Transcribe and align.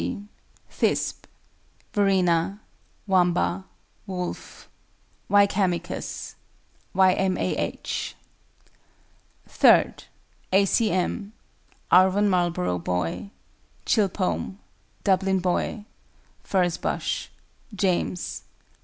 S. 0.01 0.03
S. 0.03 0.07
G. 0.07 0.27
THISBE. 0.71 1.27
VERENA. 1.93 2.59
WAMBA. 3.07 3.65
WOLFE. 4.07 4.67
WYKEHAMICUS. 5.29 6.33
Y. 6.95 7.13
M. 7.13 7.37
A. 7.37 7.55
H. 7.57 8.15
III. 9.63 9.93
A. 10.53 10.65
C. 10.65 10.89
M. 10.89 11.33
ARVON 11.91 12.27
MARLBOROUGH 12.31 12.79
BOY. 12.83 13.29
CHILPOME. 13.85 14.57
DUBLIN 15.03 15.37
BOY. 15.39 15.85
FURZE 16.43 16.77
BUSH. 16.79 17.29
JAMES. 17.75 18.41